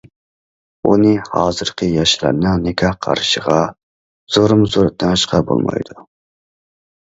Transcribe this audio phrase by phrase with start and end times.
[0.91, 3.59] ئۇنى ھازىرقى ياشلارنىڭ نىكاھ قارىشىغا
[4.37, 6.01] زورمۇزور تېڭىشقا بولمايدۇ.